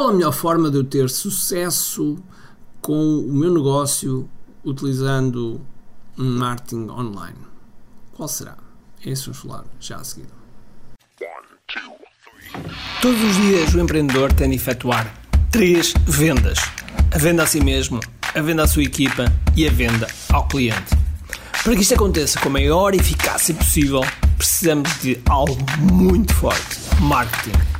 [0.00, 2.16] Qual a melhor forma de eu ter sucesso
[2.80, 4.26] com o meu negócio
[4.64, 5.60] utilizando
[6.18, 7.36] um marketing online?
[8.14, 8.56] Qual será?
[9.04, 10.30] É isso vamos falar já a seguir.
[13.02, 15.14] Todos os dias o empreendedor tem de efetuar
[15.50, 16.58] três vendas:
[17.12, 18.00] a venda a si mesmo,
[18.34, 20.96] a venda à sua equipa e a venda ao cliente.
[21.62, 24.00] Para que isto aconteça com a maior eficácia possível,
[24.38, 25.58] precisamos de algo
[25.92, 27.79] muito forte: marketing.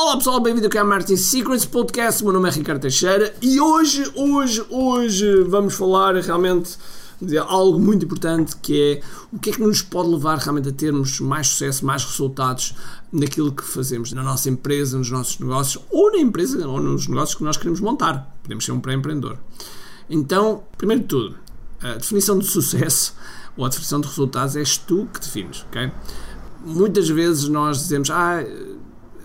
[0.00, 2.22] Olá pessoal, bem-vindo ao QI Marketing Secrets Podcast.
[2.22, 6.78] Meu nome é Ricardo Teixeira e hoje, hoje, hoje vamos falar realmente
[7.20, 9.00] de algo muito importante que é
[9.32, 12.76] o que é que nos pode levar realmente a termos mais sucesso, mais resultados
[13.12, 17.36] naquilo que fazemos na nossa empresa, nos nossos negócios ou na empresa ou nos negócios
[17.36, 18.38] que nós queremos montar.
[18.44, 19.36] Podemos ser um pré-empreendedor.
[20.08, 21.36] Então, primeiro de tudo,
[21.82, 23.16] a definição de sucesso
[23.56, 25.90] ou a definição de resultados és tu que defines, ok?
[26.64, 28.44] Muitas vezes nós dizemos, ah,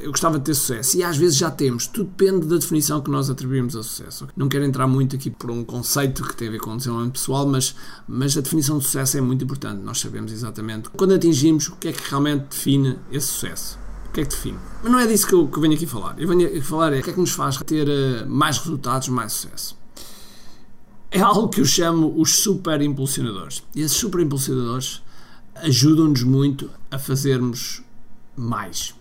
[0.00, 0.96] eu gostava de ter sucesso.
[0.96, 1.86] E às vezes já temos.
[1.86, 4.28] Tudo depende da definição que nós atribuímos a sucesso.
[4.36, 7.12] Não quero entrar muito aqui por um conceito que tem a ver com o desenvolvimento
[7.14, 7.74] pessoal, mas,
[8.08, 9.82] mas a definição de sucesso é muito importante.
[9.82, 13.78] Nós sabemos exatamente quando atingimos o que é que realmente define esse sucesso.
[14.08, 14.58] O que é que define?
[14.82, 16.18] Mas não é disso que eu, que eu venho aqui falar.
[16.18, 19.08] Eu venho aqui falar é o que é que nos faz ter uh, mais resultados,
[19.08, 19.78] mais sucesso.
[21.12, 23.62] É algo que eu chamo os super impulsionadores.
[23.74, 25.02] E esses super impulsionadores
[25.56, 27.82] ajudam-nos muito a fazermos
[28.36, 28.94] mais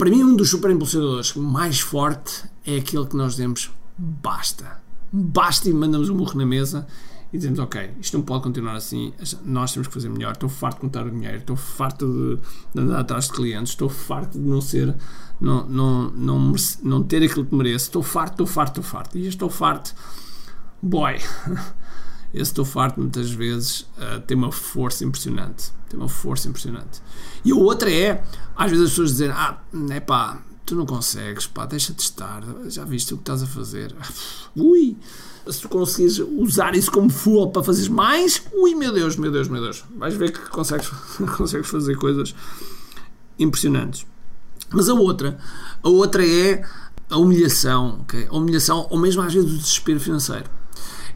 [0.00, 4.80] para mim, um dos super impulsionadores mais forte é aquele que nós dizemos basta.
[5.12, 6.86] Basta e mandamos um burro na mesa
[7.30, 9.12] e dizemos: Ok, isto não pode continuar assim,
[9.44, 10.32] nós temos que fazer melhor.
[10.32, 12.36] Estou farto de contar o dinheiro, estou farto de,
[12.74, 14.96] de andar atrás de clientes, estou farto de não ser,
[15.38, 19.18] não, não, não, não ter aquilo que mereço, estou farto, estou farto, estou farto.
[19.18, 19.94] E estou farto,
[20.80, 21.18] boy.
[22.32, 25.72] esse farto muitas vezes uh, tem uma força impressionante.
[25.88, 27.02] Tem uma força impressionante.
[27.44, 28.22] E a outra é,
[28.56, 29.58] às vezes as pessoas dizem, ah,
[29.90, 33.46] é pá, tu não consegues, pá, deixa de estar, já viste o que estás a
[33.46, 33.94] fazer.
[34.56, 34.96] Ui,
[35.48, 39.48] se tu conseguires usar isso como fuel para fazeres mais, ui, meu Deus, meu Deus,
[39.48, 40.88] meu Deus, vais ver que consegues,
[41.36, 42.34] consegues fazer coisas
[43.36, 44.06] impressionantes.
[44.70, 45.36] Mas a outra,
[45.82, 46.62] a outra é
[47.08, 48.28] a humilhação, okay?
[48.30, 50.48] a humilhação, ou mesmo às vezes o desespero financeiro.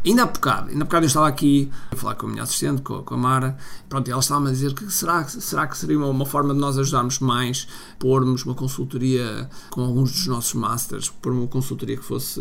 [0.05, 2.83] Ainda há bocado, ainda há bocado eu estava aqui a falar com a minha assistente,
[2.83, 3.57] com, com a Mara,
[3.89, 6.79] pronto, ela estava-me a dizer que será, será que seria uma, uma, forma de nós
[6.79, 7.67] ajudarmos mais,
[7.99, 12.39] pormos uma consultoria com alguns dos nossos masters, pôr uma consultoria que fosse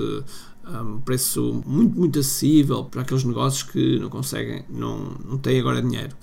[0.65, 5.81] um preço muito, muito acessível para aqueles negócios que não conseguem, não, não têm agora
[5.81, 6.15] dinheiro.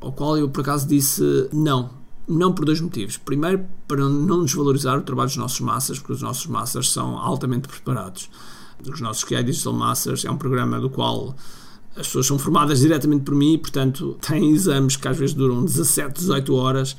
[0.00, 1.22] Ao qual eu, por acaso, disse
[1.52, 1.90] não,
[2.26, 3.18] não por dois motivos.
[3.18, 7.68] Primeiro, para não desvalorizar o trabalho dos nossos masters, porque os nossos masters são altamente
[7.68, 8.30] preparados
[8.82, 11.34] dos nossos QI Digital Masters, é um programa do qual
[11.96, 16.14] as pessoas são formadas diretamente por mim, portanto, têm exames que às vezes duram 17,
[16.14, 16.96] 18 horas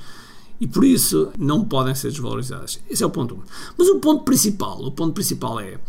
[0.60, 2.80] e por isso não podem ser desvalorizadas.
[2.90, 3.40] Esse é o ponto 1.
[3.78, 5.80] Mas o ponto principal, o ponto principal é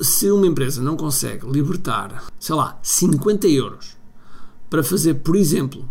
[0.00, 3.96] se uma empresa não consegue libertar, sei lá, 50 euros
[4.68, 5.88] para fazer, por exemplo,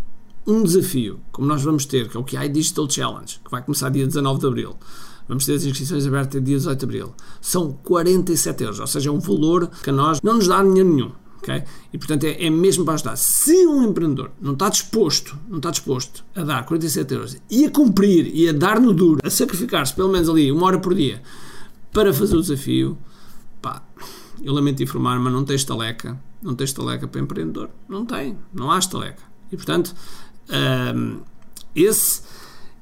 [0.47, 3.89] um desafio, como nós vamos ter, que é o QI Digital Challenge, que vai começar
[3.89, 4.75] dia 19 de Abril,
[5.27, 7.13] Vamos ter as inscrições abertas dia 18 de Abril.
[7.41, 10.89] São 47 euros, ou seja, é um valor que a nós não nos dá dinheiro
[10.89, 11.11] nenhum.
[11.37, 11.63] Okay?
[11.93, 13.15] E portanto é, é mesmo para ajudar.
[13.15, 17.71] Se um empreendedor não está disposto, não está disposto a dar 47 euros e a
[17.71, 21.21] cumprir e a dar no duro, a sacrificar-se pelo menos ali uma hora por dia
[21.93, 22.97] para fazer o desafio,
[23.61, 23.83] pá,
[24.43, 27.69] eu lamento informar, mas não tem estaleca, não tem estaleca para empreendedor.
[27.87, 29.23] Não tem, não há estaleca.
[29.51, 29.95] E portanto,
[30.95, 31.21] um,
[31.75, 32.21] esse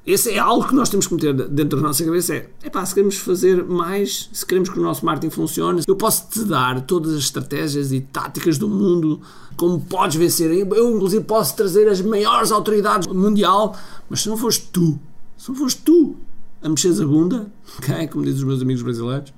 [0.06, 2.34] esse é algo que nós temos que meter dentro da nossa cabeça.
[2.34, 6.28] É, epá, se queremos fazer mais, se queremos que o nosso marketing funcione, eu posso
[6.28, 9.20] te dar todas as estratégias e táticas do mundo,
[9.56, 10.50] como podes vencer.
[10.50, 13.74] Eu, inclusive, posso trazer as maiores autoridades mundial,
[14.10, 14.98] mas se não fores tu,
[15.38, 16.16] se não fores tu
[16.62, 18.06] a mexeres a bunda, okay?
[18.06, 19.32] como dizem os meus amigos brasileiros,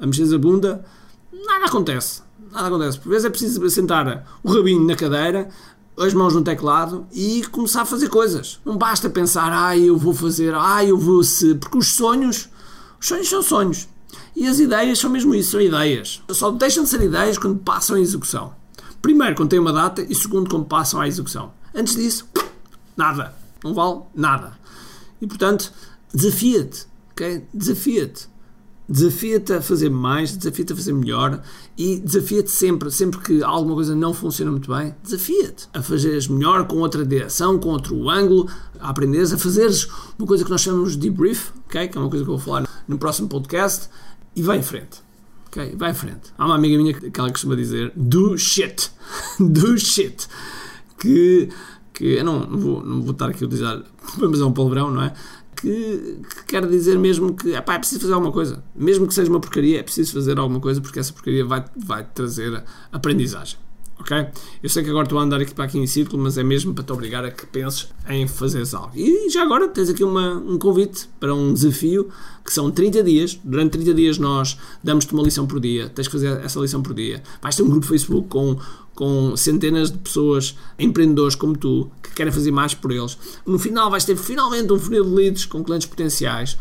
[0.00, 0.82] a mexeres a bunda,
[1.30, 2.22] nada acontece.
[2.50, 2.98] Nada acontece.
[2.98, 5.50] Por vezes é preciso sentar o rabinho na cadeira,
[5.98, 8.60] as mãos no teclado e começar a fazer coisas.
[8.64, 11.54] Não basta pensar, ah, eu vou fazer, ah, eu vou se.
[11.54, 12.48] Porque os sonhos,
[13.00, 13.88] os sonhos são sonhos.
[14.34, 16.22] E as ideias são mesmo isso, são ideias.
[16.30, 18.54] Só deixam de ser ideias quando passam à execução.
[19.00, 21.52] Primeiro, quando tem uma data e segundo, quando passam à execução.
[21.74, 22.28] Antes disso,
[22.96, 23.34] nada.
[23.64, 24.52] Não vale nada.
[25.20, 25.72] E portanto,
[26.12, 26.86] desafia-te.
[27.12, 27.46] Okay?
[27.54, 28.28] Desafia-te.
[28.88, 31.42] Desafia-te a fazer mais, desafia-te a fazer melhor
[31.76, 36.68] e desafia-te sempre, sempre que alguma coisa não funciona muito bem, desafia-te a fazeres melhor
[36.68, 38.48] com outra direção, com outro ângulo,
[38.78, 41.88] a aprenderes a fazeres uma coisa que nós chamamos de debrief, okay?
[41.88, 43.88] que é uma coisa que eu vou falar no próximo podcast,
[44.36, 45.02] e vai em frente.
[45.46, 45.74] Okay?
[45.74, 46.32] Vai em frente.
[46.36, 48.90] Há uma amiga minha que ela costuma dizer do shit.
[49.40, 50.28] do shit.
[50.98, 51.48] Que,
[51.92, 53.82] que eu não, não, vou, não vou estar aqui a utilizar,
[54.18, 55.14] mas é um palavrão, não é?
[55.56, 58.62] Que, que quer dizer mesmo que epá, é preciso fazer alguma coisa.
[58.74, 62.04] Mesmo que seja uma porcaria, é preciso fazer alguma coisa porque essa porcaria vai, vai
[62.04, 62.62] trazer
[62.92, 63.58] aprendizagem.
[63.98, 64.14] Ok?
[64.62, 66.74] Eu sei que agora estou a andar aqui para aqui em círculo, mas é mesmo
[66.74, 68.92] para te obrigar a que penses em fazeres algo.
[68.94, 72.10] E já agora tens aqui uma, um convite para um desafio
[72.44, 73.40] que são 30 dias.
[73.42, 75.88] Durante 30 dias nós damos-te uma lição por dia.
[75.88, 77.22] Tens que fazer essa lição por dia.
[77.40, 78.58] Vais ter um grupo Facebook com,
[78.96, 83.16] com centenas de pessoas, empreendedores como tu, que querem fazer mais por eles.
[83.46, 86.58] No final vais ter finalmente um funil de leads com clientes potenciais.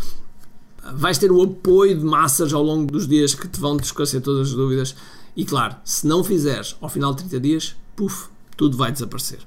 [0.94, 4.50] Vais ter o apoio de massas ao longo dos dias que te vão esclarecer todas
[4.50, 4.96] as dúvidas
[5.36, 9.40] e claro, se não fizeres ao final de 30 dias, puf, tudo vai desaparecer.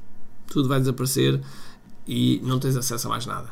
[0.47, 1.41] Tudo vai desaparecer
[2.07, 3.51] e não tens acesso a mais nada.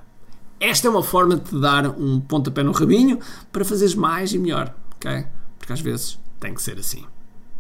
[0.59, 3.21] Esta é uma forma de te dar um pontapé no rabinho
[3.53, 5.27] para fazeres mais e melhor, ok?
[5.59, 7.05] Porque às vezes tem que ser assim,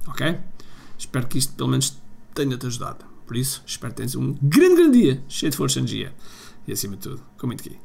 [0.06, 0.38] ok?
[0.98, 1.96] Espero que isto pelo menos
[2.34, 3.04] tenha-te ajudado.
[3.26, 6.14] Por isso, espero que tenhas um grande, grande dia, cheio de força e energia.
[6.66, 7.78] E acima de tudo, com muito aqui.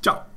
[0.00, 0.30] Tchau!